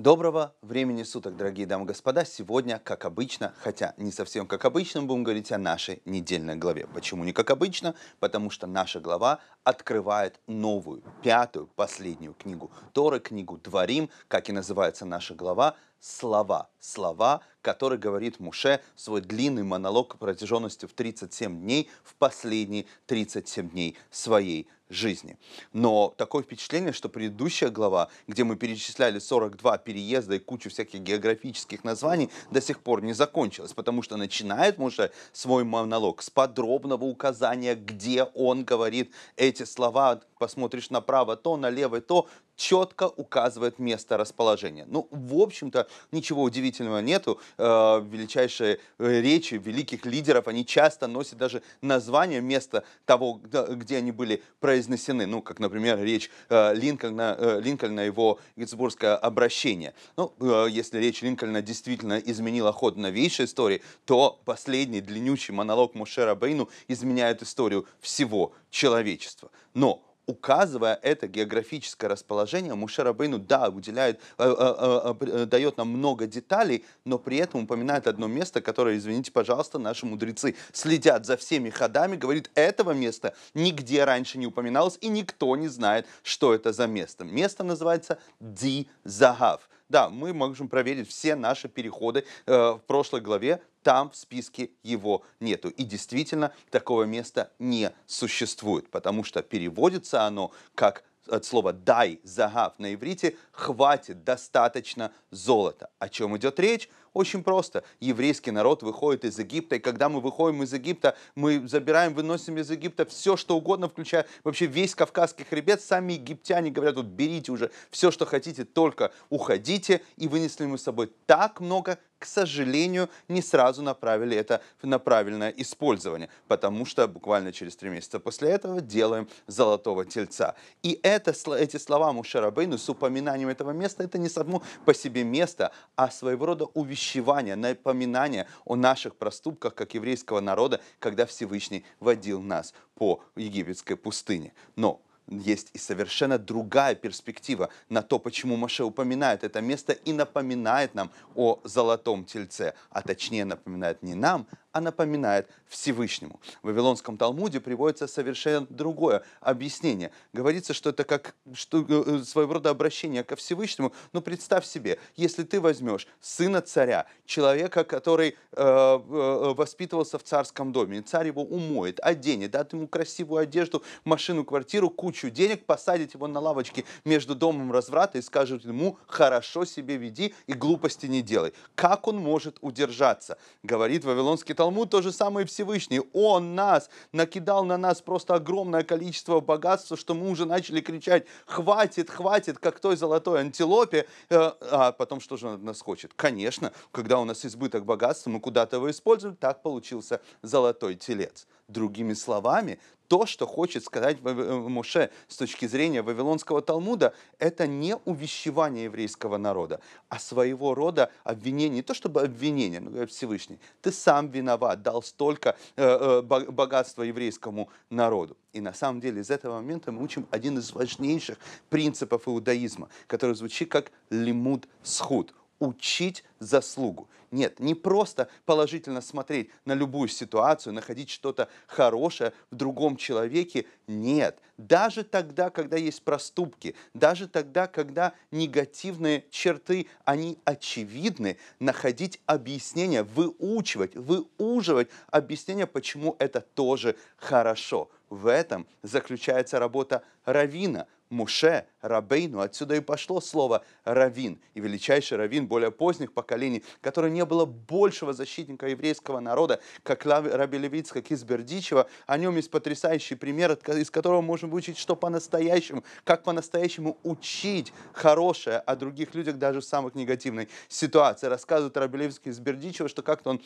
[0.00, 2.24] Доброго времени суток, дорогие дамы и господа.
[2.24, 6.86] Сегодня, как обычно, хотя не совсем как обычно, будем говорить о нашей недельной главе.
[6.86, 7.94] Почему не как обычно?
[8.18, 15.04] Потому что наша глава открывает новую, пятую, последнюю книгу Торы, книгу Дворим, как и называется
[15.04, 16.70] наша глава, слова.
[16.78, 23.98] Слова, которые говорит Муше свой длинный монолог протяженностью в 37 дней в последние 37 дней
[24.10, 25.38] своей жизни.
[25.72, 31.84] Но такое впечатление, что предыдущая глава, где мы перечисляли 42 переезда и кучу всяких географических
[31.84, 37.74] названий, до сих пор не закончилась, потому что начинает Муше свой монолог с подробного указания,
[37.74, 42.28] где он говорит эти слова, посмотришь направо то, налево то,
[42.60, 44.84] четко указывает место расположения.
[44.86, 47.40] Ну, в общем-то, ничего удивительного нету.
[47.56, 54.12] Э, величайшие э, речи великих лидеров, они часто носят даже название места того, где они
[54.12, 55.24] были произнесены.
[55.24, 59.94] Ну, как, например, речь э, Линкольна, Линкольна его гетсбургское обращение.
[60.18, 60.34] Ну,
[60.68, 67.42] если речь Линкольна действительно изменила ход новейшей истории, то последний длиннющий монолог Мушера Бейну изменяет
[67.42, 69.50] историю всего человечества.
[69.72, 76.84] Но указывая это географическое расположение, Мушерабейну, да, уделяет, э, э, э, дает нам много деталей,
[77.04, 82.16] но при этом упоминает одно место, которое, извините, пожалуйста, наши мудрецы следят за всеми ходами,
[82.16, 87.24] говорит, этого места нигде раньше не упоминалось, и никто не знает, что это за место.
[87.24, 89.68] Место называется Ди Загав.
[89.90, 95.24] Да, мы можем проверить все наши переходы э, в прошлой главе, там в списке его
[95.40, 95.68] нету.
[95.68, 102.78] И действительно, такого места не существует, потому что переводится оно как от слова «дай», «загав»
[102.78, 105.90] на иврите «хватит», «достаточно золота».
[105.98, 106.88] О чем идет речь?
[107.12, 107.82] Очень просто.
[107.98, 112.70] Еврейский народ выходит из Египта, и когда мы выходим из Египта, мы забираем, выносим из
[112.70, 115.80] Египта все, что угодно, включая вообще весь Кавказский хребет.
[115.80, 120.02] Сами египтяне говорят, вот берите уже все, что хотите, только уходите.
[120.16, 125.48] И вынесли мы с собой так много, к сожалению, не сразу направили это на правильное
[125.56, 130.54] использование, потому что буквально через три месяца после этого делаем золотого тельца.
[130.82, 135.72] И это, эти слова Мушарабейну с упоминанием этого места, это не само по себе место,
[135.96, 142.74] а своего рода увещевание, напоминание о наших проступках как еврейского народа, когда Всевышний водил нас
[142.96, 144.52] по египетской пустыне.
[144.76, 150.94] Но есть и совершенно другая перспектива на то, почему Маше упоминает это место и напоминает
[150.94, 156.40] нам о золотом тельце, а точнее напоминает не нам, а напоминает Всевышнему.
[156.62, 160.10] В Вавилонском Талмуде приводится совершенно другое объяснение.
[160.32, 163.92] Говорится, что это как что, э, э, своего рода обращение ко Всевышнему.
[164.12, 170.72] Но представь себе, если ты возьмешь сына царя, человека, который э, э, воспитывался в царском
[170.72, 176.26] доме, царь его умоет, оденет, даст ему красивую одежду, машину, квартиру, кучу денег, посадит его
[176.26, 181.52] на лавочке между домом разврата и скажет ему, хорошо себе веди и глупости не делай.
[181.74, 183.38] Как он может удержаться?
[183.62, 186.02] Говорит Вавилонский Талмуд то же самое Всевышний.
[186.12, 192.10] Он нас накидал на нас просто огромное количество богатства, что мы уже начали кричать «хватит,
[192.10, 194.06] хватит», как той золотой антилопе.
[194.28, 196.12] Э, а потом что же он от нас хочет?
[196.14, 201.46] Конечно, когда у нас избыток богатства, мы куда-то его используем, так получился золотой телец.
[201.72, 202.78] Другими словами,
[203.10, 209.36] то, что хочет сказать э, Моше с точки зрения Вавилонского Талмуда, это не увещевание еврейского
[209.36, 215.02] народа, а своего рода обвинение, не то чтобы обвинение, но Всевышний, ты сам виноват, дал
[215.02, 218.36] столько э, э, богатства еврейскому народу.
[218.52, 221.36] И на самом деле из этого момента мы учим один из важнейших
[221.68, 227.08] принципов иудаизма, который звучит как лимуд схуд, учить заслугу.
[227.30, 233.66] Нет, не просто положительно смотреть на любую ситуацию, находить что-то хорошее в другом человеке.
[233.86, 243.04] Нет, даже тогда, когда есть проступки, даже тогда, когда негативные черты, они очевидны, находить объяснение,
[243.04, 247.90] выучивать, выуживать объяснение, почему это тоже хорошо.
[248.08, 254.40] В этом заключается работа равина, Муше, Рабейну, отсюда и пошло слово равин.
[254.54, 260.58] И величайший равин более поздних поколений, который не было большего защитника еврейского народа, как Раби
[260.58, 261.88] Левиц, как из Бердичева.
[262.06, 268.58] О нем есть потрясающий пример, из которого можем выучить, что по-настоящему, как по-настоящему учить хорошее
[268.58, 271.26] о других людях даже в самых негативной ситуации.
[271.26, 273.42] Рассказывает Раби Левицкий из Бердичева, что как-то он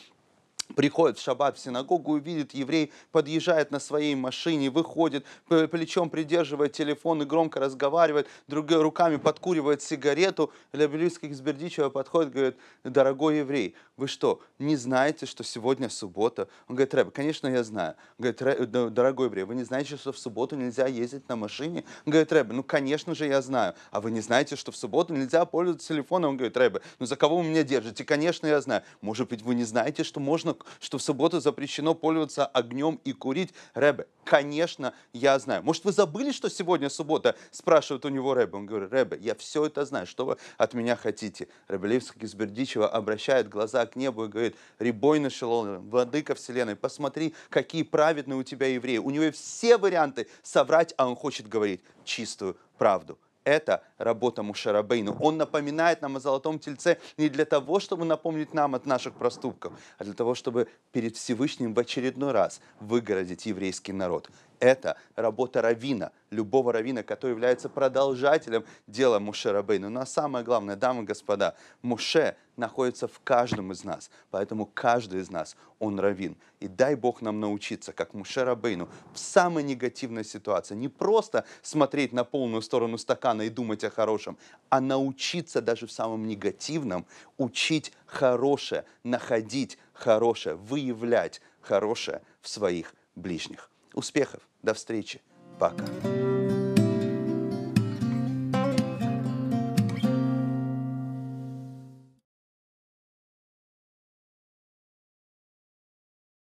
[0.76, 7.22] приходит в шаббат в синагогу, увидит еврей, подъезжает на своей машине, выходит, плечом придерживает телефон
[7.22, 10.52] и громко разговаривает, другой руками подкуривает сигарету.
[10.72, 16.48] Лябелевский из Бердичева подходит, говорит, дорогой еврей, вы что, не знаете, что сегодня суббота?
[16.66, 17.94] Он говорит, Рэб, конечно, я знаю.
[18.18, 21.84] Он говорит, дорогой еврей, вы не знаете, что в субботу нельзя ездить на машине?
[22.06, 23.74] Он говорит, Рэб, ну, конечно же, я знаю.
[23.90, 26.30] А вы не знаете, что в субботу нельзя пользоваться телефоном?
[26.30, 28.04] Он говорит, Рэб, ну, за кого вы меня держите?
[28.04, 28.82] Конечно, я знаю.
[29.00, 33.54] Может быть, вы не знаете, что можно что в субботу запрещено пользоваться огнем и курить.
[33.74, 35.62] Рэбе, конечно, я знаю.
[35.62, 37.36] Может, вы забыли, что сегодня суббота?
[37.50, 38.56] Спрашивает у него Рэбе.
[38.56, 40.06] Он говорит, Рэбе, я все это знаю.
[40.06, 41.48] Что вы от меня хотите?
[41.68, 46.76] Рэбе Левский из Бердичева обращает глаза к небу и говорит, Рибой на Шелон, владыка вселенной,
[46.76, 48.98] посмотри, какие праведные у тебя евреи.
[48.98, 55.16] У него все варианты соврать, а он хочет говорить чистую правду это работа Мушарабейну.
[55.20, 59.72] Он напоминает нам о золотом тельце не для того, чтобы напомнить нам от наших проступков,
[59.98, 64.30] а для того, чтобы перед Всевышним в очередной раз выгородить еврейский народ.
[64.60, 69.90] Это работа равина, любого равина, который является продолжателем дела Муше Рабейну.
[69.90, 75.30] Но самое главное, дамы и господа, Муше находится в каждом из нас, поэтому каждый из
[75.30, 76.36] нас, он равин.
[76.60, 82.12] И дай Бог нам научиться, как Муше Рабейну, в самой негативной ситуации, не просто смотреть
[82.12, 84.38] на полную сторону стакана и думать о хорошем,
[84.70, 87.06] а научиться даже в самом негативном
[87.38, 93.70] учить хорошее, находить хорошее, выявлять хорошее в своих ближних.
[93.94, 94.40] Успехов!
[94.62, 95.22] До встречи!
[95.58, 95.84] Пока!